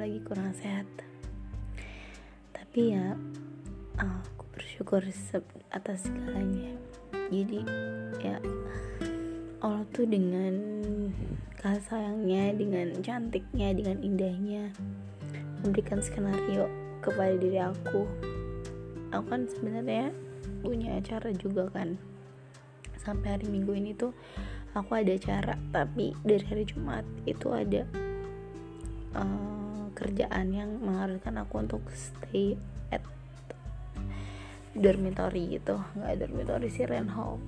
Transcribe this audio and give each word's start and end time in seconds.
lagi 0.00 0.16
kurang 0.24 0.56
sehat. 0.56 0.88
Tapi 2.56 2.96
ya 2.96 3.20
aku 4.00 4.48
bersyukur 4.56 5.04
atas 5.68 6.08
segalanya. 6.08 6.72
Jadi 7.28 7.60
ya 8.24 8.40
Allah 9.60 9.84
tuh 9.92 10.08
dengan 10.08 10.56
kasih 11.60 11.84
sayangnya 11.84 12.56
dengan 12.56 12.96
cantiknya 13.04 13.76
dengan 13.76 14.00
indahnya 14.00 14.72
memberikan 15.60 16.00
skenario 16.00 16.64
kepada 17.04 17.36
diri 17.36 17.60
aku. 17.60 18.08
Aku 19.12 19.24
kan 19.28 19.44
sebenarnya 19.52 20.16
punya 20.64 20.96
acara 20.96 21.28
juga 21.36 21.68
kan. 21.68 22.00
Sampai 22.96 23.36
hari 23.36 23.52
minggu 23.52 23.76
ini 23.76 23.92
tuh 23.92 24.16
aku 24.72 24.96
ada 24.96 25.12
acara 25.12 25.60
tapi 25.76 26.16
dari 26.24 26.44
hari 26.48 26.64
Jumat 26.64 27.04
itu 27.28 27.52
ada 27.52 27.84
uh, 29.12 29.59
kerjaan 30.00 30.56
yang 30.56 30.80
mengharuskan 30.80 31.36
aku 31.44 31.60
untuk 31.60 31.84
stay 31.92 32.56
at 32.88 33.04
dormitory 34.72 35.60
gitu. 35.60 35.76
Nggak 36.00 36.24
dormitory 36.24 36.72
sih 36.72 36.88
rent 36.88 37.12
home 37.12 37.44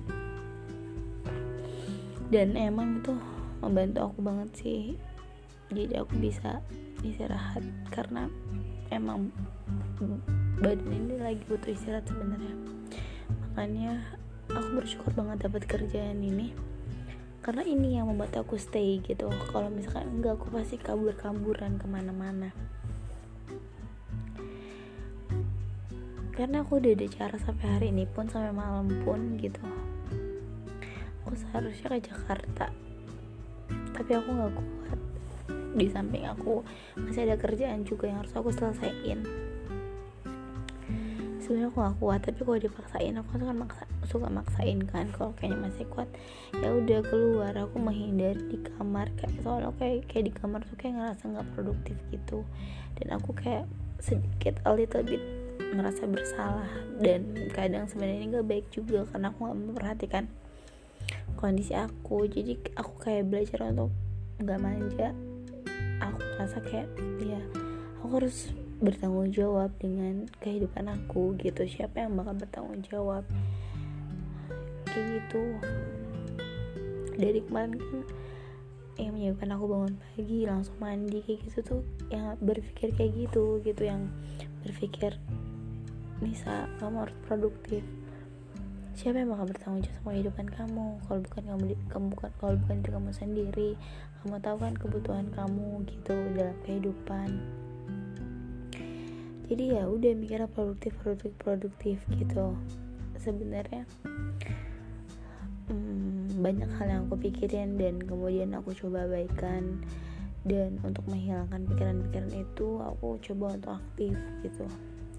dan 2.33 2.57
emang 2.57 2.97
itu 2.97 3.13
membantu 3.61 4.09
aku 4.09 4.19
banget 4.25 4.49
sih. 4.57 4.81
Jadi 5.69 5.93
aku 6.01 6.17
bisa 6.17 6.65
istirahat 7.05 7.61
karena 7.93 8.25
emang 8.89 9.29
badan 10.57 10.89
ini 10.89 11.21
lagi 11.21 11.45
butuh 11.45 11.69
istirahat 11.69 12.09
sebenarnya. 12.09 12.57
Makanya 13.53 14.17
aku 14.49 14.81
bersyukur 14.81 15.13
banget 15.13 15.45
dapat 15.45 15.69
kerjaan 15.69 16.25
ini 16.25 16.57
karena 17.43 17.67
ini 17.67 17.99
yang 17.99 18.07
membuat 18.07 18.39
aku 18.39 18.55
stay 18.55 19.03
gitu. 19.03 19.27
Kalau 19.51 19.67
misalkan 19.67 20.07
enggak 20.15 20.39
aku 20.39 20.47
pasti 20.55 20.79
kabur-kaburan 20.79 21.75
ke 21.75 21.85
mana-mana. 21.91 22.55
Karena 26.31 26.63
aku 26.63 26.79
udah 26.79 26.95
ada 26.95 27.07
cara 27.11 27.35
sampai 27.35 27.67
hari 27.67 27.87
ini 27.91 28.07
pun 28.07 28.31
sampai 28.31 28.55
malam 28.55 28.87
pun 29.03 29.35
gitu. 29.35 29.59
Aku 31.27 31.35
seharusnya 31.35 31.99
ke 31.99 32.07
Jakarta. 32.07 32.71
Tapi 33.91 34.11
aku 34.15 34.29
nggak 34.31 34.51
kuat. 34.55 34.99
Di 35.75 35.91
samping 35.91 36.23
aku 36.23 36.63
masih 36.95 37.27
ada 37.27 37.35
kerjaan 37.35 37.83
juga 37.83 38.07
yang 38.07 38.23
harus 38.23 38.33
aku 38.39 38.55
selesaiin 38.55 39.42
sebenarnya 41.43 41.69
aku 41.75 41.79
gak 41.83 41.97
kuat 41.99 42.19
tapi 42.23 42.39
kalau 42.47 42.59
dipaksain 42.63 43.15
aku 43.19 43.31
suka 43.35 43.53
maksa 43.53 43.83
suka 44.07 44.27
maksain 44.31 44.79
kan 44.87 45.05
kalau 45.11 45.35
kayaknya 45.35 45.67
masih 45.67 45.85
kuat 45.91 46.07
ya 46.55 46.71
udah 46.71 46.99
keluar 47.03 47.51
aku 47.59 47.75
menghindar 47.83 48.39
di 48.47 48.63
kamar 48.63 49.11
kayak 49.19 49.35
soalnya 49.43 49.75
kayak 49.75 50.07
kayak 50.07 50.31
di 50.31 50.33
kamar 50.33 50.63
tuh 50.63 50.79
kayak 50.79 50.95
ngerasa 50.95 51.23
nggak 51.27 51.47
produktif 51.51 51.97
gitu 52.15 52.47
dan 52.95 53.19
aku 53.19 53.35
kayak 53.35 53.67
sedikit 53.99 54.55
a 54.63 54.71
little 54.71 55.03
bit 55.03 55.19
merasa 55.75 56.07
bersalah 56.07 56.69
dan 57.03 57.35
kadang 57.51 57.91
sebenarnya 57.91 58.39
nggak 58.39 58.47
baik 58.47 58.65
juga 58.71 59.03
karena 59.11 59.35
aku 59.35 59.39
nggak 59.43 59.59
memperhatikan 59.59 60.23
kondisi 61.35 61.75
aku 61.75 62.23
jadi 62.31 62.55
aku 62.79 62.93
kayak 63.03 63.27
belajar 63.27 63.67
untuk 63.67 63.91
nggak 64.39 64.59
manja 64.63 65.11
aku 65.99 66.19
merasa 66.39 66.57
kayak 66.63 66.87
ya 67.19 67.41
aku 67.99 68.23
harus 68.23 68.51
bertanggung 68.83 69.31
jawab 69.31 69.71
dengan 69.79 70.27
kehidupan 70.43 70.91
aku 70.91 71.39
gitu. 71.39 71.63
Siapa 71.63 72.03
yang 72.03 72.19
bakal 72.19 72.35
bertanggung 72.35 72.83
jawab 72.83 73.23
kayak 74.91 75.23
gitu. 75.23 75.43
Dari 77.15 77.39
kemarin 77.47 77.79
kan 77.79 78.03
yang 78.99 79.17
menyebabkan 79.17 79.49
aku 79.57 79.65
bangun 79.65 79.93
pagi 79.97 80.39
langsung 80.45 80.77
mandi 80.77 81.25
kayak 81.25 81.39
gitu 81.49 81.59
tuh 81.65 81.81
yang 82.13 82.37
berpikir 82.37 82.93
kayak 82.93 83.25
gitu 83.25 83.57
gitu 83.65 83.89
yang 83.89 84.05
berpikir 84.61 85.17
Nisa 86.21 86.69
kamu 86.77 87.07
harus 87.07 87.17
produktif. 87.25 87.81
Siapa 88.93 89.17
yang 89.17 89.33
bakal 89.33 89.49
bertanggung 89.49 89.81
jawab 89.81 89.97
sama 89.97 90.09
kehidupan 90.13 90.47
kamu? 90.53 90.85
Kalau 91.09 91.19
bukan 91.25 91.43
kamu 91.49 91.63
kamu 91.89 92.05
bukan 92.13 92.29
kalau 92.37 92.55
bukan 92.61 92.75
diri 92.85 92.91
kamu 92.93 93.09
sendiri 93.15 93.69
kamu 94.21 94.39
tahu 94.39 94.57
kan 94.61 94.73
kebutuhan 94.77 95.27
kamu 95.35 95.83
gitu 95.89 96.15
dalam 96.37 96.55
kehidupan 96.63 97.29
jadi 99.47 99.79
ya 99.79 99.83
udah 99.91 100.11
mikirnya 100.15 100.49
produktif 100.49 100.95
produktif 101.03 101.33
produktif 101.39 101.97
gitu. 102.15 102.55
Sebenarnya 103.19 103.87
hmm, 105.71 106.43
banyak 106.43 106.69
hal 106.79 106.87
yang 106.87 107.01
aku 107.07 107.15
pikirin 107.29 107.75
dan 107.79 107.99
kemudian 108.03 108.55
aku 108.55 108.75
coba 108.75 109.07
baikan 109.07 109.83
dan 110.43 110.75
untuk 110.83 111.07
menghilangkan 111.07 111.63
pikiran-pikiran 111.71 112.31
itu 112.35 112.67
aku 112.83 113.19
coba 113.31 113.45
untuk 113.55 113.71
aktif 113.79 114.15
gitu. 114.43 114.67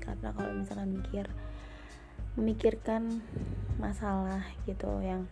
Karena 0.01 0.33
kalau 0.37 0.53
misalkan 0.53 1.01
mikir 1.01 1.27
memikirkan 2.35 3.23
masalah 3.79 4.43
gitu 4.67 4.91
yang 5.01 5.25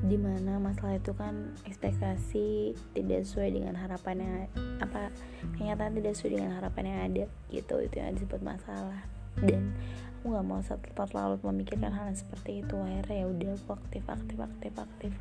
di 0.00 0.16
mana 0.16 0.58
masalah 0.58 0.98
itu 0.98 1.12
kan 1.14 1.54
ekspektasi 1.68 2.74
tidak 2.96 3.20
sesuai 3.22 3.52
dengan 3.52 3.78
harapannya 3.78 4.50
apa 4.82 5.12
kenyataan 5.54 5.94
tidak 5.94 6.18
sesuai 6.18 6.32
dengan 6.40 6.50
harapan 6.58 6.84
yang 6.88 7.00
ada 7.06 7.24
gitu. 7.52 7.74
Itu 7.78 7.94
yang 8.00 8.16
disebut 8.16 8.40
masalah. 8.42 9.06
Dan 9.38 9.70
aku 10.20 10.34
nggak 10.34 10.46
mau 10.50 10.60
terlalu 11.06 11.36
memikirkan 11.46 11.92
hal 11.94 12.10
yang 12.10 12.18
seperti 12.18 12.66
itu. 12.66 12.74
Akhirnya 12.74 13.16
ya 13.22 13.26
udah 13.30 13.50
aku 13.54 13.70
aktif 13.78 14.04
aktif 14.10 14.38
aktif 14.40 14.72
aktif. 14.74 15.12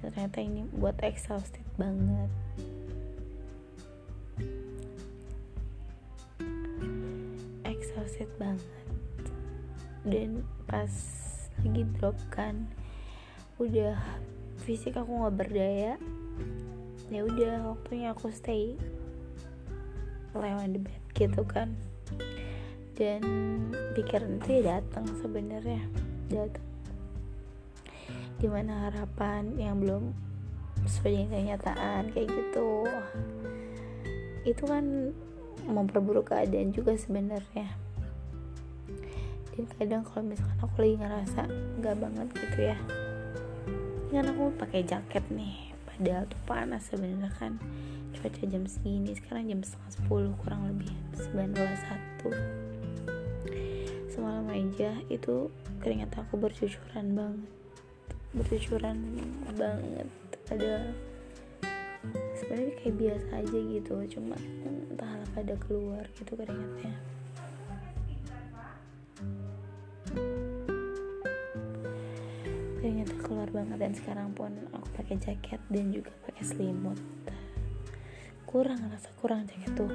Dan 0.00 0.08
ternyata 0.14 0.38
ini 0.40 0.62
buat 0.72 0.96
exhausted 1.04 1.66
banget. 1.76 2.30
Exhausted 7.66 8.30
banget. 8.40 8.66
Dan 10.02 10.42
pas 10.64 11.21
lagi 11.62 11.86
drop 11.94 12.18
kan 12.34 12.66
udah 13.62 13.94
fisik 14.66 14.98
aku 14.98 15.14
nggak 15.14 15.36
berdaya. 15.38 15.94
Ya 17.06 17.22
udah 17.22 17.70
waktunya 17.70 18.10
aku 18.10 18.34
stay. 18.34 18.74
Lewat 20.34 20.74
bed 20.82 21.02
gitu 21.14 21.46
kan. 21.46 21.78
Dan 22.98 23.22
pikiran 23.94 24.42
itu 24.42 24.58
ya 24.58 24.74
datang 24.74 25.06
sebenarnya. 25.22 25.86
Datang 26.26 26.66
di 28.42 28.50
mana 28.50 28.90
harapan 28.90 29.54
yang 29.54 29.78
belum 29.78 30.10
sesuai 30.82 31.14
dengan 31.14 31.30
kenyataan 31.30 32.10
kayak 32.10 32.26
gitu. 32.26 32.90
Itu 34.42 34.66
kan 34.66 35.14
memperburuk 35.62 36.34
keadaan 36.34 36.74
juga 36.74 36.98
sebenarnya 36.98 37.81
dan 39.52 39.64
kadang 39.76 40.02
kalau 40.08 40.24
misalkan 40.24 40.58
aku 40.64 40.76
lagi 40.80 40.96
ngerasa 40.96 41.42
nggak 41.80 41.96
banget 42.00 42.28
gitu 42.36 42.58
ya. 42.72 42.78
Kan 44.12 44.28
aku 44.28 44.52
pakai 44.56 44.80
jaket 44.84 45.24
nih 45.32 45.72
padahal 45.88 46.24
tuh 46.28 46.40
panas 46.48 46.82
sebenarnya 46.88 47.30
kan. 47.36 47.60
Cuaca 48.12 48.42
jam 48.44 48.64
segini 48.68 49.16
sekarang 49.16 49.48
jam 49.48 49.60
setengah 49.64 49.92
sepuluh 49.92 50.32
kurang 50.44 50.68
lebih 50.68 50.92
satu. 51.82 52.28
Semalam 54.12 54.46
aja 54.52 55.00
itu 55.08 55.48
keringat 55.80 56.12
aku 56.16 56.36
bercucuran 56.36 57.16
banget. 57.16 57.50
Bercucuran 58.36 58.96
banget. 59.56 60.08
Ada 60.52 60.92
sebenarnya 62.36 62.74
kayak 62.82 62.96
biasa 62.98 63.28
aja 63.38 63.58
gitu 63.58 63.94
cuma 64.18 64.36
entahlah 64.66 65.28
pada 65.32 65.54
keluar 65.56 66.04
gitu 66.18 66.34
keringatnya 66.34 67.11
banget. 73.52 73.76
Dan 73.78 73.92
sekarang 73.92 74.28
pun 74.32 74.50
aku 74.72 74.88
pakai 74.96 75.20
jaket 75.20 75.60
dan 75.68 75.92
juga 75.92 76.10
pakai 76.24 76.42
selimut. 76.42 76.98
Kurang 78.48 78.80
rasa 78.88 79.12
kurang 79.20 79.44
jaket 79.46 79.72
tuh. 79.76 79.92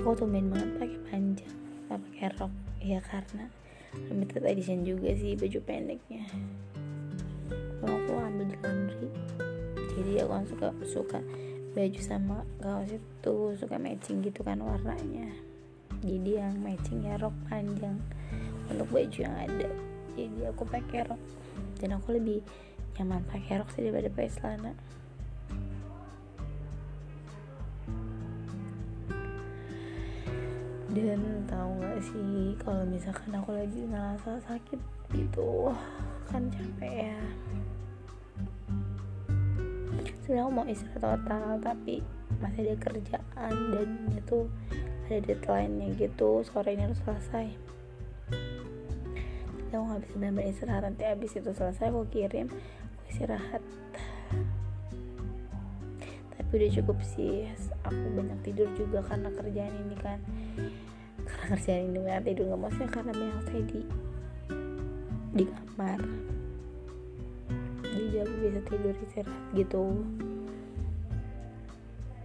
Aku 0.00 0.12
tuh 0.16 0.28
main 0.28 0.48
banget 0.48 0.68
pakai 0.80 1.00
panjang 1.12 1.56
nggak 1.88 2.00
pakai 2.00 2.28
rok. 2.40 2.52
Ya 2.80 3.00
karena 3.04 3.48
limited 4.10 4.42
edition 4.42 4.82
juga 4.82 5.12
sih 5.14 5.36
baju 5.36 5.58
pendeknya. 5.64 6.24
Kalau 7.80 7.96
aku 8.00 8.12
ambil 8.16 8.48
di 8.48 8.56
laundry 8.64 9.08
jadi 9.94 10.26
aku 10.26 10.30
kan 10.34 10.44
suka 10.46 10.68
suka 10.82 11.18
baju 11.74 12.00
sama 12.02 12.38
kaos 12.62 12.90
itu 12.90 13.36
suka 13.58 13.76
matching 13.78 14.22
gitu 14.22 14.42
kan 14.42 14.58
warnanya. 14.58 15.30
Jadi 16.02 16.30
yang 16.36 16.58
matching 16.60 17.06
ya 17.06 17.16
rok 17.16 17.34
panjang 17.46 17.96
untuk 18.68 18.90
baju 18.90 19.18
yang 19.18 19.36
ada 19.38 19.70
jadi 20.14 20.54
aku 20.54 20.62
pakai 20.66 21.06
rok 21.06 21.20
dan 21.82 21.98
aku 21.98 22.14
lebih 22.14 22.40
nyaman 22.98 23.26
pakai 23.26 23.58
rok 23.58 23.68
sih 23.74 23.82
daripada 23.82 24.08
pakai 24.10 24.30
celana. 24.30 24.72
Dan 30.94 31.42
tahu 31.50 31.70
gak 31.82 31.98
sih 32.06 32.54
kalau 32.62 32.86
misalkan 32.86 33.34
aku 33.34 33.50
lagi 33.50 33.82
ngerasa 33.82 34.38
sakit 34.46 34.78
gitu 35.10 35.74
kan 36.30 36.46
capek 36.54 37.10
ya. 37.10 37.20
Sebenarnya 40.22 40.46
aku 40.46 40.52
mau 40.54 40.66
istirahat 40.70 41.02
total 41.26 41.58
tapi 41.58 41.98
masih 42.38 42.70
ada 42.70 42.74
kerjaan 42.78 43.54
dan 43.74 43.88
itu 44.14 44.46
ada 45.10 45.18
deadline-nya 45.18 45.98
gitu. 45.98 46.46
Sore 46.46 46.78
ini 46.78 46.86
harus 46.86 47.02
selesai 47.02 47.74
jadi 49.74 49.82
aku 49.82 49.90
gak 49.90 50.02
bisa 50.06 50.14
benar-benar 50.22 50.50
istirahat 50.54 50.82
nanti 50.86 51.02
abis 51.02 51.32
itu 51.34 51.50
selesai 51.50 51.90
aku 51.90 52.06
kirim 52.14 52.46
aku 52.46 53.02
istirahat. 53.10 53.62
Tapi 56.30 56.50
udah 56.54 56.70
cukup 56.78 56.98
sih 57.02 57.50
aku 57.82 58.06
banyak 58.14 58.38
tidur 58.46 58.70
juga 58.78 59.02
karena 59.02 59.34
kerjaan 59.34 59.74
ini 59.74 59.98
kan. 59.98 60.22
Karena 61.26 61.58
kerjaan 61.58 61.90
ini 61.90 61.98
banyak 62.06 62.22
tidur 62.22 62.54
nggak 62.54 62.62
maksudnya 62.62 62.90
karena 62.94 63.12
banyak 63.18 63.42
saya 63.50 63.62
di 63.66 63.80
di 65.34 65.44
kamar. 65.50 66.00
Jadi 67.82 68.16
aku 68.22 68.34
bisa 68.46 68.60
tidur 68.70 68.94
istirahat 68.94 69.42
gitu. 69.58 69.84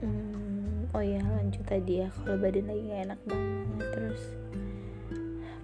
Hmm, 0.05 0.85
oh 0.93 1.01
ya 1.01 1.17
lanjut 1.25 1.65
tadi 1.65 2.05
ya 2.05 2.13
kalau 2.13 2.37
badan 2.37 2.69
lagi 2.69 2.93
gak 2.93 3.01
enak 3.09 3.19
banget 3.25 3.87
terus 3.89 4.23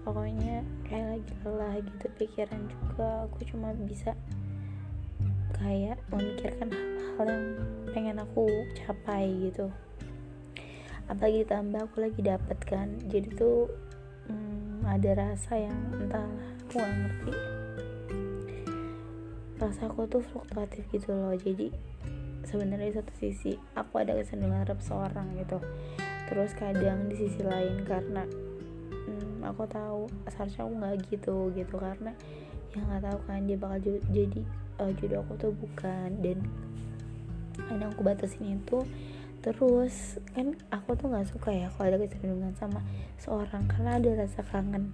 pokoknya 0.06 0.62
kayak 0.86 1.18
lagi 1.18 1.34
lelah 1.42 1.75
gitu 1.81 2.06
pikiran 2.22 2.62
juga. 2.69 3.25
Aku 3.25 3.42
cuma 3.50 3.74
bisa 3.74 4.13
kayak 5.57 5.98
memikirkan 6.13 6.69
hal-hal 6.69 7.25
yang 7.25 7.46
pengen 7.90 8.18
aku 8.22 8.46
capai 8.78 9.28
gitu. 9.50 9.74
Apalagi 11.10 11.42
ditambah 11.42 11.81
aku 11.90 11.98
lagi 12.06 12.22
dapet 12.22 12.57
kan. 12.69 12.94
Jadi 13.10 13.34
tuh 13.34 13.66
hmm, 14.30 14.86
ada 14.86 15.12
rasa 15.18 15.57
yang 15.57 15.78
entahlah 15.98 16.46
aku 16.69 16.78
gak 16.78 16.94
ngerti. 16.94 17.34
Rasa 19.57 19.90
aku 19.90 20.06
tuh 20.06 20.22
fluktuatif 20.22 20.86
gitu 20.94 21.10
loh. 21.10 21.34
Jadi 21.34 21.74
sebenarnya 22.46 23.02
satu 23.02 23.13
sisi 23.18 23.57
aku 23.74 24.06
ada 24.06 24.13
kecenderungan 24.13 24.69
terhadap 24.69 24.80
seorang 24.86 25.34
gitu. 25.42 25.57
Terus 26.30 26.54
kadang 26.54 27.10
di 27.10 27.16
sisi 27.18 27.42
lain 27.42 27.86
karena 27.86 28.25
hmm, 29.15 29.47
aku 29.47 29.63
tahu. 29.67 30.12
Seharusnya 30.27 30.63
aku 30.67 30.73
nggak 30.75 30.95
gitu 31.12 31.38
gitu. 31.56 31.75
Karena 31.79 32.12
ya 32.75 32.79
nggak 32.83 33.03
tahu 33.07 33.19
kan 33.27 33.39
dia 33.47 33.57
bakal 33.57 33.79
jadi 34.12 34.41
uh, 34.83 34.91
jodoh 35.00 35.19
aku 35.23 35.33
tuh 35.39 35.51
bukan. 35.56 36.09
Dan 36.19 36.38
kadang 37.56 37.89
aku 37.95 38.01
batasin 38.03 38.59
itu 38.59 38.83
terus. 39.39 40.19
Kan 40.35 40.59
aku 40.69 41.00
tuh 41.00 41.07
nggak 41.12 41.27
suka 41.31 41.50
ya 41.56 41.67
kalau 41.73 41.95
ada 41.95 41.97
kecenderungan 42.03 42.53
sama 42.59 42.83
seorang. 43.17 43.63
Karena 43.71 43.97
ada 43.97 44.09
rasa 44.19 44.41
kangen. 44.44 44.91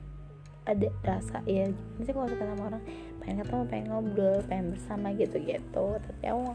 Ada 0.62 0.94
rasa 1.02 1.42
ya 1.50 1.74
gimana 1.74 2.06
sih 2.06 2.14
kalau 2.14 2.30
suka 2.30 2.46
sama 2.46 2.64
orang? 2.70 2.84
Pengen 3.18 3.38
ketemu 3.42 3.64
pengen 3.66 3.86
ngobrol 3.90 4.38
pengen 4.46 4.66
bersama 4.74 5.14
gitu 5.14 5.38
gitu 5.42 5.86
tapi 6.02 6.24
aku 6.30 6.54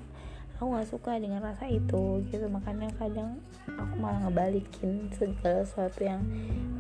aku 0.57 0.73
nggak 0.73 0.89
suka 0.89 1.21
dengan 1.21 1.45
rasa 1.45 1.69
itu 1.69 2.25
gitu. 2.33 2.49
Makanya 2.49 2.89
kadang 2.97 3.37
aku 3.69 3.95
malah 4.01 4.25
ngebalikin 4.25 5.13
segala 5.13 5.69
sesuatu 5.69 6.01
yang 6.01 6.25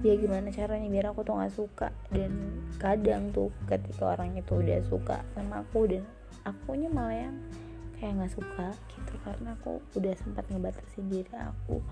dia 0.00 0.16
gimana 0.16 0.48
caranya 0.48 0.88
biar 0.88 1.12
aku 1.12 1.20
tuh 1.22 1.36
nggak 1.36 1.54
suka. 1.54 1.88
Dan 2.08 2.32
kadang 2.80 3.28
tuh 3.36 3.52
ketika 3.68 4.16
orang 4.16 4.32
itu 4.32 4.56
udah 4.56 4.80
suka 4.88 5.20
sama 5.36 5.60
aku 5.60 5.84
dan 5.92 6.02
akunya 6.48 6.88
malah 6.88 7.28
yang 7.28 7.36
kayak 8.00 8.16
nggak 8.16 8.32
suka 8.32 8.68
gitu. 8.96 9.12
Karena 9.20 9.52
aku 9.60 9.84
udah 9.94 10.14
sempat 10.16 10.48
ngebatasin 10.48 11.06
diri 11.12 11.36
aku 11.36 11.84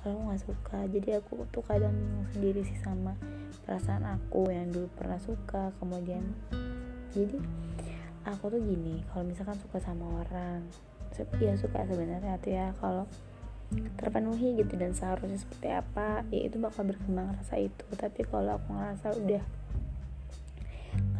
kalau 0.00 0.32
nggak 0.32 0.40
suka. 0.40 0.88
Jadi 0.88 1.20
aku 1.20 1.44
tuh 1.52 1.60
kadang 1.68 1.94
sendiri 2.32 2.64
sih 2.64 2.80
sama 2.80 3.12
perasaan 3.66 4.06
aku 4.06 4.48
yang 4.48 4.70
dulu 4.70 4.86
pernah 4.94 5.18
suka 5.18 5.74
kemudian 5.82 6.22
jadi 7.10 7.40
aku 8.22 8.52
tuh 8.52 8.62
gini 8.62 9.02
kalau 9.10 9.26
misalkan 9.26 9.58
suka 9.58 9.82
sama 9.82 10.06
orang 10.22 10.62
ya 11.40 11.54
suka 11.56 11.86
sebenarnya. 11.86 12.36
Tuh 12.42 12.52
ya 12.52 12.66
kalau 12.82 13.04
terpenuhi 13.98 14.54
gitu 14.62 14.78
dan 14.78 14.94
seharusnya 14.94 15.42
seperti 15.42 15.68
apa 15.74 16.22
ya 16.30 16.46
itu 16.46 16.56
bakal 16.60 16.86
berkembang 16.86 17.34
rasa 17.34 17.58
itu. 17.62 17.84
Tapi 17.94 18.26
kalau 18.26 18.58
aku 18.58 18.68
ngerasa 18.74 19.06
udah 19.16 19.44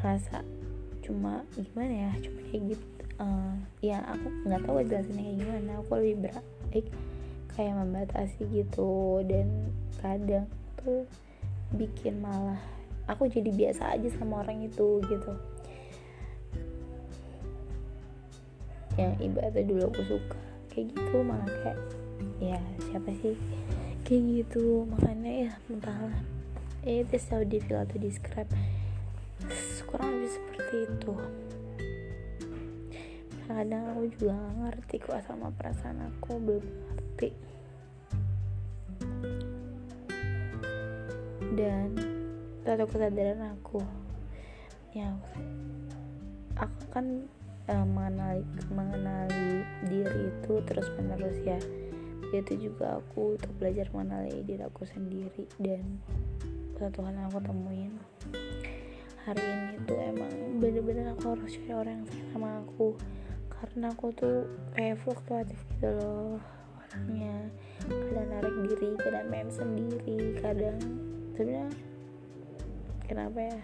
ngerasa 0.00 0.37
cuma 1.04 1.46
gimana 1.54 2.10
ya 2.10 2.10
cuma 2.19 2.40
kayak 2.50 2.62
gitu 2.75 3.02
uh, 3.22 3.54
ya 3.78 4.02
aku 4.10 4.26
nggak 4.48 4.62
tahu 4.66 4.76
jelasinnya 4.84 5.22
kayak 5.22 5.38
gimana. 5.43 5.70
Aku 5.82 5.90
lebih 5.98 6.16
baik 6.70 6.87
kayak 7.56 7.75
membatasi 7.78 8.40
gitu. 8.52 9.22
Dan 9.26 9.72
kadang 9.98 10.46
tuh 10.78 11.08
bikin 11.75 12.22
malah 12.22 12.60
aku 13.06 13.31
jadi 13.31 13.50
biasa 13.50 13.98
aja 13.98 14.08
sama 14.19 14.43
orang 14.43 14.66
itu 14.66 15.02
gitu 15.06 15.32
yang 18.96 19.12
ibaratnya 19.20 19.64
dulu 19.64 19.93
aku 19.93 20.02
suka. 20.04 20.38
Kayak 20.72 20.96
gitu 20.96 21.16
malah 21.25 21.48
kayak 21.64 21.78
ya 22.40 22.60
siapa 22.88 23.10
sih? 23.20 23.37
Kayak 24.04 24.22
gitu 24.44 24.84
makanya 24.88 25.32
ya 25.48 25.52
entahlah. 25.69 26.20
Eh, 26.87 27.02
how 27.02 27.43
di 27.43 27.58
feel 27.58 27.82
atau 27.82 27.98
describe. 27.98 28.50
Kurang 29.87 30.19
lebih 30.19 30.31
seperti 30.34 30.76
itu. 30.87 31.12
Kadang 33.46 33.94
aku 33.94 34.02
juga 34.19 34.34
gak 34.34 34.54
ngerti 34.58 34.96
kok 34.98 35.22
sama 35.22 35.54
perasaan 35.54 35.98
aku 36.02 36.31
belum 36.43 36.64
ngerti. 36.66 37.31
Dan 41.54 41.88
satu 42.66 42.84
kesadaran 42.90 43.54
aku. 43.54 43.82
Ya 44.94 45.14
aku 46.58 46.82
kan 46.90 47.31
uh, 47.71 47.87
mengenali 47.87 48.43
mengenali 48.71 49.63
diri 49.87 50.31
itu 50.31 50.53
terus 50.67 50.89
menerus 50.99 51.39
ya. 51.43 51.59
Itu 52.35 52.59
juga 52.59 52.99
aku 52.99 53.39
untuk 53.39 53.53
belajar 53.59 53.87
mengenali 53.95 54.43
diri 54.43 54.63
aku 54.67 54.83
sendiri 54.87 55.47
dan 55.63 56.03
satu 56.77 57.07
hal 57.07 57.15
yang 57.15 57.29
aku 57.31 57.41
temuin. 57.43 57.93
Hari 59.27 59.43
ini 59.43 59.75
tuh 59.87 59.99
emang 59.99 60.35
bener-bener 60.63 61.11
aku 61.15 61.35
harus 61.35 61.55
cari 61.59 61.75
orang 61.75 61.95
yang 62.03 62.07
sayang 62.11 62.31
sama 62.35 62.51
aku. 62.63 62.89
Karena 63.57 63.87
aku 63.91 64.07
tuh 64.13 64.39
kayak 64.77 65.01
fluktuatif 65.03 65.59
gitu 65.77 65.89
loh 65.97 66.39
orangnya. 66.79 67.51
Kadang 67.87 68.29
narik 68.31 68.55
diri 68.69 68.89
kadang 69.01 69.27
main 69.33 69.49
sendiri 69.51 70.19
kadang 70.39 70.79
sebenarnya 71.35 71.69
kenapa 73.06 73.39
ya 73.39 73.58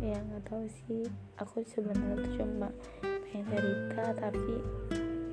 ya 0.00 0.16
nggak 0.16 0.44
tahu 0.48 0.64
sih. 0.88 1.04
Aku 1.36 1.60
sebenarnya 1.60 2.24
tuh 2.24 2.32
cuma 2.40 2.68
pengen 3.04 3.44
cerita 3.52 4.04
tapi 4.16 4.54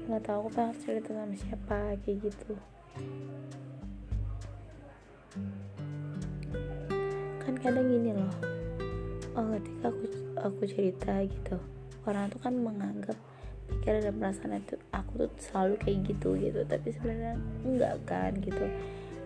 nggak 0.08 0.24
tahu 0.28 0.52
aku 0.52 0.60
harus 0.60 0.80
cerita 0.84 1.10
sama 1.16 1.36
siapa 1.40 1.78
kayak 2.04 2.18
gitu. 2.28 2.54
Kan 7.44 7.56
kadang 7.64 7.88
gini 7.88 8.12
loh 8.12 8.36
oh 9.38 9.54
ketika 9.54 9.94
aku 9.94 10.06
aku 10.42 10.62
cerita 10.66 11.14
gitu 11.24 11.58
orang 12.10 12.28
tuh 12.34 12.42
kan 12.42 12.58
menganggap 12.58 13.18
pikiran 13.70 14.02
dan 14.10 14.16
perasaan 14.18 14.58
itu 14.58 14.76
aku 14.90 15.12
tuh 15.28 15.32
selalu 15.40 15.74
kayak 15.80 15.98
gitu 16.12 16.30
gitu. 16.36 16.60
Tapi 16.68 16.88
sebenarnya 16.92 17.36
enggak 17.64 17.96
kan 18.04 18.32
gitu. 18.44 18.66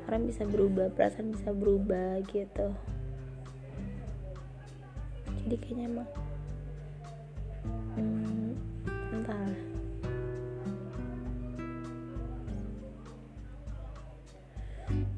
Orang 0.06 0.30
bisa 0.30 0.46
berubah 0.46 0.94
perasaan 0.94 1.34
bisa 1.34 1.50
berubah 1.50 2.22
gitu 2.30 2.74
jadi 5.52 5.68
kayaknya 5.68 5.84
emang 5.92 6.10
hmm, 8.00 8.56
entah 9.12 9.52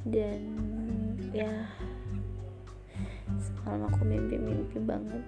dan 0.10 0.42
ya 1.38 1.54
semalam 3.38 3.86
aku 3.94 4.02
mimpi-mimpi 4.10 4.82
banget. 4.82 5.22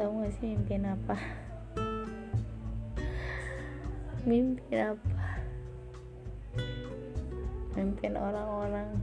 Tahu 0.00 0.24
gak 0.24 0.32
sih 0.40 0.56
mimpiin 0.56 0.88
apa? 0.88 1.16
Mimpiin 4.24 4.96
apa? 4.96 5.24
Mimpiin 7.76 8.16
orang-orang 8.16 8.96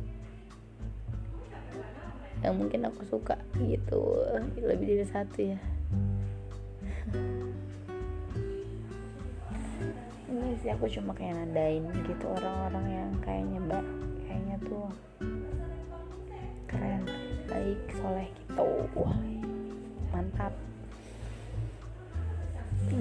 yang 2.45 2.53
mungkin 2.57 2.85
aku 2.85 3.01
suka 3.09 3.37
gitu 3.57 4.21
lebih 4.61 5.01
dari 5.01 5.07
satu 5.07 5.39
ya. 5.41 5.59
Ini 10.27 10.53
sih 10.61 10.69
aku 10.69 10.85
cuma 10.91 11.17
kayak 11.17 11.33
nadain 11.33 11.87
gitu 12.05 12.25
orang-orang 12.29 12.85
yang 12.93 13.11
kayaknya 13.25 13.59
mbak 13.63 13.85
kayaknya 14.27 14.55
tuh 14.67 14.87
keren 16.69 17.03
baik 17.49 17.81
soleh 17.97 18.27
gitu. 18.29 18.67
Wah 18.93 19.17
mantap. 20.13 20.53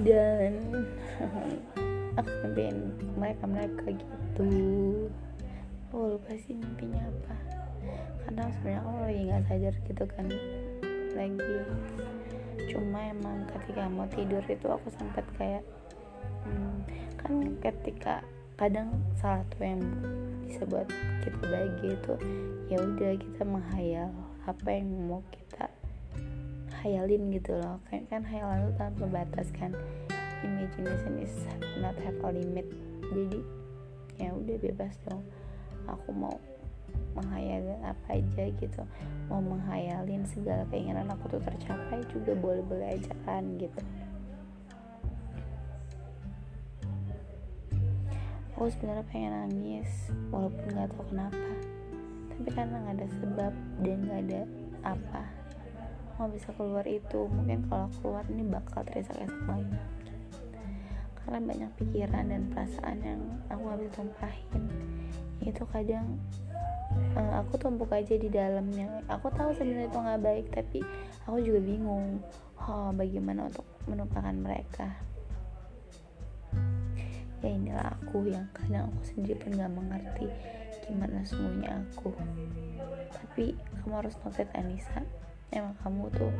Dan 0.03 0.55
aku 2.19 2.31
mimpiin 2.47 2.77
mereka 3.21 3.45
mereka 3.45 3.85
gitu. 3.93 4.49
Aku 5.87 6.17
lupa 6.17 6.33
sih 6.41 6.57
mimpinya 6.57 7.05
apa 7.05 7.56
karena 8.27 8.45
sebenarnya 8.59 8.81
aku 8.83 8.91
lagi 9.03 9.21
nggak 9.29 9.45
sadar 9.47 9.75
gitu 9.87 10.05
kan. 10.11 10.27
Lagi. 11.15 11.57
Cuma 12.73 12.99
emang 13.09 13.47
ketika 13.53 13.83
mau 13.87 14.09
tidur 14.11 14.43
itu 14.49 14.67
aku 14.67 14.89
sempat 14.97 15.25
kayak 15.39 15.63
hmm, 16.45 16.77
kan 17.21 17.33
ketika 17.63 18.15
kadang 18.57 18.89
salah 19.21 19.45
satu 19.45 19.59
yang 19.63 19.83
bisa 20.47 20.63
buat 20.65 20.89
kita 21.21 21.41
bahagia 21.45 21.93
itu 21.93 22.15
ya 22.73 22.79
udah 22.81 23.13
kita 23.21 23.43
menghayal 23.45 24.09
apa 24.49 24.69
yang 24.73 24.89
mau 25.11 25.21
kita 25.29 25.69
hayalin 26.83 27.35
gitu 27.35 27.59
loh. 27.59 27.83
Kan 27.91 28.07
kan 28.07 28.23
hayalan 28.23 28.71
itu 28.71 28.73
tanpa 28.79 29.05
batas 29.11 29.49
kan. 29.55 29.75
Imagination 30.45 31.19
is 31.19 31.35
not 31.83 31.99
have 31.99 32.17
a 32.23 32.31
limit. 32.31 32.67
Jadi 33.11 33.41
ya 34.23 34.31
udah 34.33 34.57
bebas 34.63 34.95
dong. 35.11 35.27
Aku 35.91 36.15
mau 36.15 36.39
menghayalin 37.17 37.81
apa 37.83 38.21
aja 38.21 38.45
gitu. 38.61 38.83
Mau 39.33 39.41
menghayalin 39.41 40.25
segala 40.29 40.69
keinginan 40.69 41.09
aku 41.09 41.37
tuh 41.37 41.43
tercapai 41.43 42.05
juga 42.13 42.33
boleh-boleh 42.37 42.97
aja 42.97 43.13
kan 43.25 43.45
gitu. 43.57 43.81
Aku 48.57 48.73
sebenarnya 48.73 49.05
pengen 49.13 49.33
nangis 49.37 49.91
walaupun 50.33 50.65
nggak 50.73 50.89
tahu 50.97 51.05
kenapa. 51.13 51.51
Tapi 52.33 52.49
karena 52.53 52.77
nggak 52.81 52.97
ada 53.01 53.07
sebab 53.21 53.53
dan 53.85 53.99
nggak 54.05 54.21
ada 54.29 54.41
apa 54.87 55.47
mau 56.17 56.29
bisa 56.33 56.49
keluar 56.57 56.85
itu. 56.89 57.29
Mungkin 57.29 57.69
kalau 57.69 57.89
keluar 58.01 58.25
ini 58.33 58.45
bakal 58.49 58.81
terisak-isak 58.89 59.45
lagi. 59.45 59.79
Karena 61.21 61.39
banyak 61.43 61.71
pikiran 61.77 62.25
dan 62.33 62.43
perasaan 62.53 62.99
yang 63.05 63.21
aku 63.53 63.63
bisa 63.85 63.93
tumpahin. 64.01 64.63
Itu 65.45 65.69
kadang 65.69 66.17
uh, 67.17 67.43
aku 67.43 67.57
tumpuk 67.57 67.91
aja 67.91 68.15
di 68.15 68.29
dalamnya. 68.29 69.03
Aku 69.09 69.33
tahu 69.33 69.57
sebenarnya 69.57 69.89
itu 69.89 69.99
nggak 69.99 70.23
baik 70.23 70.47
tapi 70.53 70.79
aku 71.25 71.39
juga 71.41 71.61
bingung 71.65 72.21
oh 72.61 72.93
bagaimana 72.93 73.49
untuk 73.49 73.67
menumpahkan 73.89 74.37
mereka? 74.37 74.89
Ya 77.45 77.49
inilah 77.53 77.97
aku 78.01 78.29
yang 78.29 78.49
kadang 78.53 78.89
aku 78.93 79.01
sendiri 79.13 79.37
pun 79.41 79.51
nggak 79.57 79.73
mengerti 79.73 80.27
gimana 80.87 81.25
semuanya 81.25 81.83
aku. 81.83 82.13
Tapi 83.13 83.57
kamu 83.83 83.93
harus 84.05 84.15
noted 84.23 84.49
Anissa. 84.55 85.03
Emang 85.55 85.79
kamu 85.81 86.11
tuh 86.11 86.33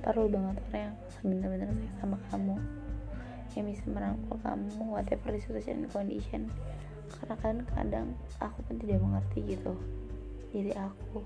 perlu 0.00 0.26
banget 0.32 0.56
orang 0.72 0.80
yang 0.80 0.96
bener-bener 1.20 1.68
sayang 1.68 1.98
sama 2.00 2.16
kamu. 2.32 2.56
Yang 3.54 3.64
bisa 3.76 3.84
merangkul 3.92 4.36
kamu 4.42 4.82
whatever 4.88 5.30
the 5.30 5.40
situation 5.40 5.84
and 5.84 5.92
condition. 5.92 6.42
Karena 7.12 7.34
kan 7.38 7.56
kadang 7.76 8.06
aku 8.40 8.58
pun 8.66 8.76
tidak 8.80 8.98
mengerti 9.04 9.54
gitu 9.54 9.76
diri 10.54 10.70
aku. 10.78 11.18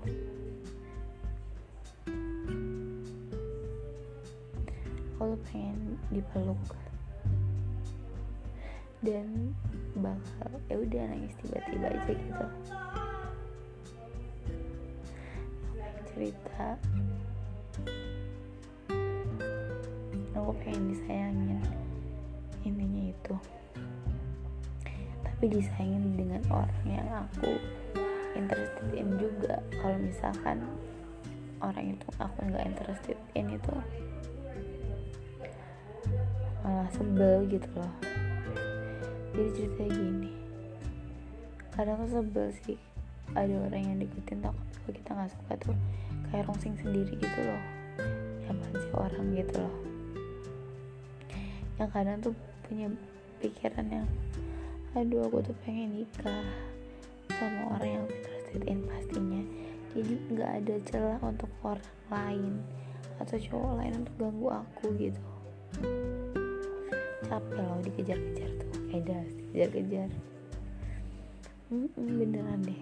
Aku 5.13 5.37
tuh 5.37 5.41
pengen 5.53 6.01
dipeluk. 6.09 6.57
Dan 9.05 9.53
bakal 10.01 10.49
ya 10.65 10.81
udah 10.81 11.03
nangis 11.13 11.37
tiba-tiba 11.45 11.93
aja 11.93 12.09
gitu. 12.09 12.45
Cerita. 16.09 16.65
Aku 20.33 20.51
pengen 20.65 20.89
disayangin 20.89 21.61
intinya 22.65 23.13
itu. 23.13 23.35
Tapi 25.21 25.45
disayangin 25.53 26.17
dengan 26.17 26.41
orang 26.49 26.83
yang 26.89 27.07
aku 27.29 27.53
interested 28.39 28.87
in 28.95 29.19
juga. 29.19 29.59
Kalau 29.83 29.97
misalkan 29.99 30.63
orang 31.59 31.99
itu 31.99 32.07
aku 32.15 32.39
nggak 32.47 32.63
interested 32.63 33.19
in 33.35 33.51
itu 33.51 33.73
malah 36.63 36.87
sebel 36.95 37.43
gitu 37.51 37.67
loh. 37.75 37.93
Jadi 39.35 39.49
ceritanya 39.55 39.91
gini. 39.91 40.31
Kadang 41.75 42.07
tuh 42.07 42.11
sebel 42.19 42.47
sih. 42.63 42.79
Ada 43.35 43.55
orang 43.69 43.83
yang 43.85 43.97
deketin 44.01 44.41
takut 44.41 44.67
kalau 44.81 44.93
kita 44.95 45.09
nggak 45.13 45.31
suka 45.35 45.53
tuh 45.61 45.75
kayak 46.31 46.47
rongsing 46.49 46.75
sendiri 46.81 47.13
gitu 47.13 47.39
loh. 47.45 47.61
Nyaman 48.47 48.73
sih 48.73 48.93
orang 48.95 49.25
gitu 49.35 49.55
loh. 49.59 49.75
Yang 51.77 51.89
kadang 51.93 52.17
tuh 52.23 52.33
punya 52.65 52.87
pikiran 53.39 53.87
yang 53.87 54.07
aduh 54.97 55.29
aku 55.29 55.45
tuh 55.45 55.55
pengen 55.63 56.01
nikah 56.01 56.41
sama 57.29 57.77
orang 57.77 57.98
yang 57.98 57.98
interested 58.49 58.65
in 58.65 58.81
pastinya. 58.89 59.43
Jadi 59.93 60.13
nggak 60.33 60.51
ada 60.61 60.75
celah 60.85 61.19
untuk 61.21 61.49
orang 61.61 61.93
lain 62.09 62.53
atau 63.21 63.37
cowok 63.37 63.71
lain 63.77 63.93
untuk 64.01 64.15
ganggu 64.17 64.47
aku 64.49 64.85
gitu. 64.97 65.21
Capek 67.29 67.61
loh 67.61 67.79
dikejar-kejar 67.85 68.49
tuh 68.57 68.73
Eda 68.89 69.19
dikejar-kejar. 69.53 70.09
Hmm, 71.69 71.89
beneran 71.93 72.61
deh. 72.65 72.81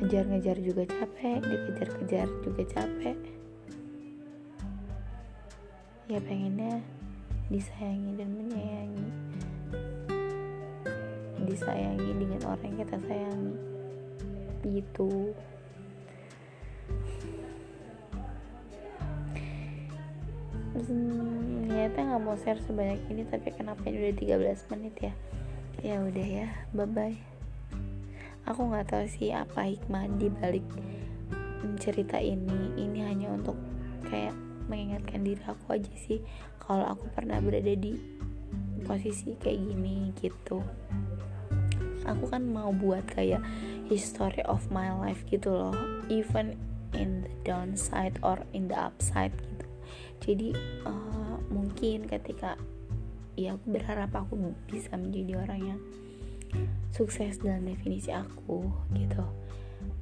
Ngejar-ngejar 0.00 0.56
juga 0.64 0.82
capek 0.88 1.40
dikejar-kejar 1.44 2.28
juga 2.44 2.62
capek. 2.64 3.18
Ya 6.06 6.22
pengennya 6.22 6.80
disayangi 7.50 8.14
dan 8.14 8.30
menyayangi 8.30 9.25
disayangi 11.46 12.10
dengan 12.18 12.40
orang 12.50 12.66
yang 12.74 12.78
kita 12.82 12.98
sayangi. 13.06 13.56
Gitu. 14.66 15.10
Hmm, 20.76 21.72
niatnya 21.72 22.02
nggak 22.14 22.22
mau 22.22 22.36
share 22.36 22.60
sebanyak 22.60 23.00
ini 23.08 23.24
tapi 23.24 23.48
kenapa 23.54 23.80
ini 23.88 24.12
udah 24.12 24.36
13 24.60 24.70
menit 24.76 24.94
ya? 25.00 25.12
Ya 25.80 25.96
udah 26.04 26.26
ya 26.26 26.48
bye 26.76 26.84
bye 26.84 27.36
aku 28.46 28.70
nggak 28.70 28.86
tahu 28.88 29.04
sih 29.10 29.34
apa 29.34 29.66
hikmah 29.66 30.06
di 30.16 30.30
balik 30.30 30.66
cerita 31.82 32.16
ini. 32.22 32.72
Ini 32.78 32.98
hanya 33.02 33.34
untuk 33.34 33.58
kayak 34.06 34.32
mengingatkan 34.70 35.26
diri 35.26 35.42
aku 35.42 35.78
aja 35.78 35.92
sih 35.98 36.22
kalau 36.62 36.86
aku 36.86 37.10
pernah 37.10 37.42
berada 37.42 37.74
di 37.74 37.98
posisi 38.86 39.34
kayak 39.42 39.58
gini 39.62 40.14
gitu 40.18 40.62
aku 42.06 42.30
kan 42.30 42.46
mau 42.46 42.70
buat 42.70 43.04
kayak 43.10 43.42
history 43.90 44.42
of 44.46 44.62
my 44.70 44.90
life 44.94 45.22
gitu 45.28 45.50
loh 45.50 45.74
even 46.06 46.54
in 46.94 47.26
the 47.26 47.32
downside 47.44 48.16
or 48.24 48.40
in 48.56 48.70
the 48.70 48.78
upside 48.78 49.34
gitu. 49.36 49.66
Jadi 50.22 50.48
uh, 50.88 51.36
mungkin 51.52 52.08
ketika 52.08 52.56
ya 53.36 53.54
aku 53.54 53.76
berharap 53.76 54.10
aku 54.16 54.56
bisa 54.66 54.96
menjadi 54.96 55.44
orang 55.44 55.60
yang 55.76 55.80
sukses 56.90 57.36
dalam 57.38 57.68
definisi 57.68 58.10
aku 58.10 58.70
gitu. 58.96 59.24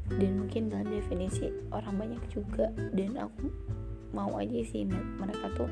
Dan 0.07 0.45
mungkin 0.45 0.69
dalam 0.69 0.89
definisi 0.93 1.49
orang 1.73 1.97
banyak 1.97 2.23
juga 2.31 2.71
dan 2.93 3.17
aku 3.19 3.49
mau 4.15 4.39
aja 4.39 4.63
sih 4.63 4.87
mereka 4.87 5.51
tuh 5.59 5.67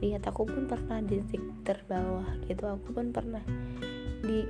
lihat 0.00 0.24
aku 0.24 0.48
pun 0.48 0.64
pernah 0.66 1.04
di 1.04 1.20
titik 1.28 1.42
terbawah 1.62 2.26
gitu. 2.48 2.64
Aku 2.64 2.88
pun 2.96 3.12
pernah 3.12 3.44
di 4.24 4.46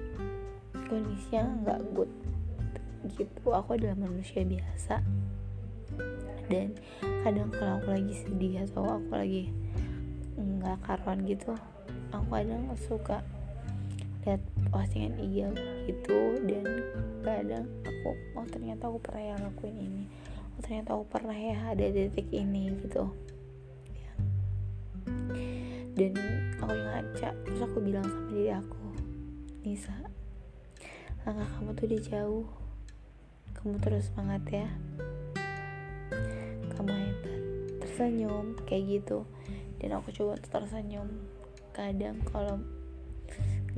kondisi 0.92 1.32
yang 1.32 1.64
nggak 1.64 1.80
good. 1.96 2.12
Gitu 3.16 3.48
aku 3.48 3.80
adalah 3.80 3.96
manusia 3.96 4.44
biasa. 4.44 5.00
Dan 6.52 6.76
kadang 7.24 7.48
kalau 7.48 7.80
aku 7.80 7.88
lagi 7.96 8.12
sedih 8.12 8.68
atau 8.68 8.84
aku 9.00 9.16
lagi 9.16 9.48
nggak 10.36 10.76
karuan 10.84 11.24
gitu 11.24 11.54
aku 12.12 12.28
kadang 12.28 12.68
suka 12.76 13.24
lihat 14.22 14.42
postingan 14.68 15.16
IG 15.16 15.48
gitu. 15.88 16.36
Dan 16.44 16.64
kadang 17.24 17.64
aku 17.88 18.12
oh 18.36 18.46
ternyata 18.52 18.92
aku 18.92 19.00
pernah 19.00 19.22
ya 19.32 19.34
lakuin 19.40 19.76
ini. 19.80 20.04
Oh 20.52 20.60
ternyata 20.60 20.92
aku 20.92 21.04
pernah 21.08 21.32
ya 21.32 21.56
ada 21.72 21.86
detik 21.88 22.28
ini 22.28 22.68
gitu. 22.84 23.08
Dan 25.96 26.12
aku 26.60 26.72
ngaca 26.72 27.28
terus 27.32 27.60
aku 27.64 27.78
bilang 27.80 28.04
sama 28.04 28.28
diri 28.28 28.52
aku 28.52 28.84
Nisa 29.62 30.11
langkah 31.22 31.46
kamu 31.54 31.70
tuh 31.78 31.86
udah 31.86 32.02
jauh. 32.02 32.46
Kamu 33.54 33.78
terus 33.78 34.10
semangat 34.10 34.42
ya. 34.50 34.66
Kamu 36.74 36.90
hebat. 36.90 37.40
Tersenyum 37.78 38.58
kayak 38.66 38.84
gitu. 38.90 39.22
Dan 39.78 39.94
aku 39.94 40.10
coba 40.10 40.34
tersenyum. 40.42 41.06
Kadang 41.70 42.18
kalau 42.26 42.58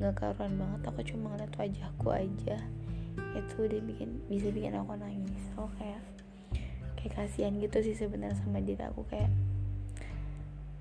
nggak 0.00 0.16
karuan 0.16 0.56
banget 0.56 0.80
aku 0.88 1.00
cuma 1.04 1.36
ngeliat 1.36 1.52
wajahku 1.52 2.08
aja. 2.16 2.56
Itu 3.36 3.68
udah 3.68 3.80
bikin 3.92 4.24
bisa 4.32 4.48
bikin 4.48 4.80
aku 4.80 4.96
nangis. 4.96 5.44
Aku 5.52 5.68
kayak 5.76 6.00
kayak 6.96 7.12
kasihan 7.12 7.52
gitu 7.60 7.84
sih 7.84 7.92
sebenarnya 7.92 8.40
sama 8.40 8.64
diri 8.64 8.80
aku. 8.80 9.04
Kayak 9.12 9.28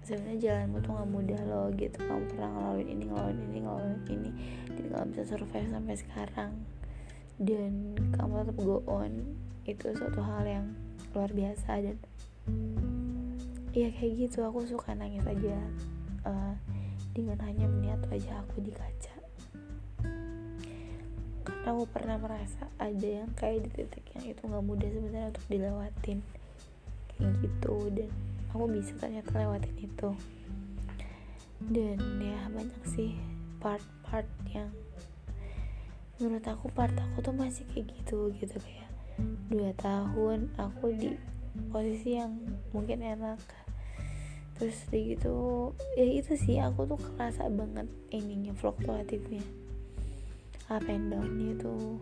sebenarnya 0.08 0.40
jalanmu 0.40 0.80
tuh 0.80 0.96
nggak 0.96 1.10
mudah 1.12 1.42
loh 1.44 1.68
gitu. 1.76 2.00
Kamu 2.00 2.24
pernah 2.32 2.50
ngelaluin 2.56 2.88
ini 2.88 3.04
ngelaluin 3.12 3.40
ini 3.52 3.60
ngelaluin 3.60 4.00
ini 4.08 4.32
kamu 4.92 5.16
bisa 5.16 5.24
survive 5.36 5.70
sampai 5.72 5.96
sekarang. 5.96 6.52
Dan 7.38 7.98
kamu 8.16 8.46
tetap 8.46 8.58
go 8.62 8.80
on 8.86 9.38
itu 9.64 9.96
suatu 9.96 10.20
hal 10.20 10.44
yang 10.44 10.66
luar 11.16 11.32
biasa 11.32 11.80
dan 11.80 11.98
iya 13.74 13.90
kayak 13.94 14.14
gitu. 14.28 14.44
Aku 14.46 14.66
suka 14.68 14.94
nangis 14.94 15.24
aja 15.26 15.56
uh, 16.28 16.54
dengan 17.14 17.38
hanya 17.46 17.66
melihat 17.70 18.02
wajah 18.10 18.42
aku 18.44 18.62
di 18.62 18.74
kaca. 18.74 19.16
Karena 21.44 21.68
aku 21.76 21.84
pernah 21.92 22.18
merasa 22.20 22.68
ada 22.80 23.08
yang 23.08 23.32
kayak 23.36 23.68
di 23.68 23.70
titik 23.72 24.06
yang 24.16 24.26
itu 24.36 24.42
nggak 24.44 24.66
mudah 24.66 24.90
sebenarnya 24.90 25.30
untuk 25.32 25.48
dilewatin. 25.48 26.20
Kayak 27.14 27.34
gitu 27.46 27.76
dan 27.94 28.10
aku 28.54 28.66
bisa 28.70 28.94
ternyata 29.00 29.30
lewatin 29.36 29.76
itu. 29.78 30.10
Dan 31.64 31.98
ya 32.20 32.40
banyak 32.52 32.84
sih 32.92 33.16
part-part 33.64 33.93
yang 34.54 34.72
menurut 36.22 36.46
aku 36.46 36.70
part 36.72 36.94
aku 36.94 37.26
tuh 37.26 37.36
masih 37.36 37.66
kayak 37.74 37.90
gitu 37.98 38.30
gitu. 38.38 38.56
Kayak 38.62 38.92
dua 39.50 39.72
tahun 39.78 40.50
aku 40.58 40.94
di 40.96 41.12
posisi 41.74 42.18
yang 42.18 42.38
mungkin 42.72 43.02
enak. 43.02 43.42
Terus 44.58 44.78
gitu 44.94 45.74
ya 45.98 46.06
itu 46.06 46.38
sih 46.38 46.62
aku 46.62 46.86
tuh 46.86 47.00
kerasa 47.02 47.50
banget 47.50 47.90
ininya 48.14 48.54
fluktuatifnya. 48.56 49.44
Up 50.72 50.86
and 50.88 51.12
downnya 51.12 51.58
tuh 51.60 52.00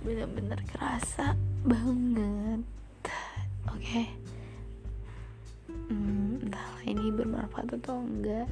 bener-bener 0.00 0.60
kerasa 0.70 1.36
banget. 1.66 2.62
Oke. 3.68 3.80
Okay? 3.80 4.06
hmm, 5.90 6.46
entahlah 6.46 6.84
ini 6.86 7.10
bermanfaat 7.10 7.74
atau 7.82 8.02
enggak 8.02 8.46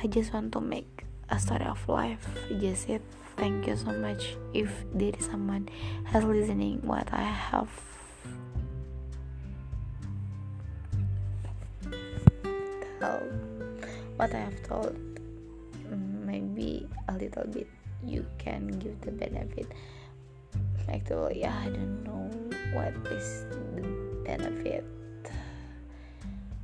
I 0.00 0.06
just 0.06 0.32
want 0.32 0.52
to 0.52 0.60
make 0.60 1.02
a 1.28 1.40
story 1.40 1.66
of 1.66 1.82
life. 1.88 2.22
Just 2.60 2.88
it. 2.88 3.02
Thank 3.36 3.66
you 3.66 3.74
so 3.74 3.90
much. 3.98 4.38
If 4.54 4.70
there 4.94 5.10
is 5.10 5.26
someone 5.26 5.68
has 6.06 6.22
listening 6.22 6.78
what 6.86 7.10
I 7.12 7.26
have. 7.26 7.68
Told 13.02 13.26
what 14.14 14.30
I 14.30 14.38
have 14.38 14.62
told. 14.62 14.94
Maybe 15.90 16.86
a 17.08 17.18
little 17.18 17.50
bit 17.50 17.66
you 18.06 18.24
can 18.38 18.68
give 18.78 19.00
the 19.00 19.10
benefit. 19.10 19.66
Actually 20.86 21.44
I 21.44 21.74
don't 21.74 22.04
know 22.06 22.30
what 22.70 22.94
is 23.10 23.50
the 23.50 23.82
benefit 24.22 24.86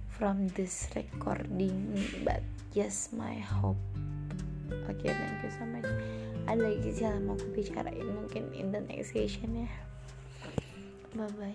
from 0.06 0.46
this 0.54 0.86
recording 0.94 1.98
but 2.22 2.42
just 2.74 3.14
my 3.14 3.38
hope. 3.38 3.78
Oke 4.90 4.98
okay, 4.98 5.14
thank 5.14 5.38
you 5.46 5.50
so 5.54 5.64
much. 5.64 5.86
Ada 6.50 6.60
lagi 6.60 6.90
sih 6.90 7.06
yang 7.06 7.24
mau 7.24 7.38
aku 7.38 7.46
bicarain 7.54 8.04
mungkin 8.10 8.50
in 8.52 8.74
the 8.74 8.82
next 8.84 9.14
session 9.14 9.64
ya. 9.64 9.70
Bye 11.14 11.30
bye 11.38 11.54